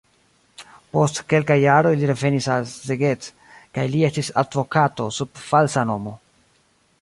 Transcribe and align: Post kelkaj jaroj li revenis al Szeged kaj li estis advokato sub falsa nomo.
Post 0.95 1.19
kelkaj 1.33 1.57
jaroj 1.63 1.91
li 1.99 2.09
revenis 2.11 2.47
al 2.55 2.65
Szeged 2.71 3.27
kaj 3.79 3.85
li 3.93 4.03
estis 4.09 4.33
advokato 4.45 5.07
sub 5.19 5.45
falsa 5.51 5.87
nomo. 5.93 6.17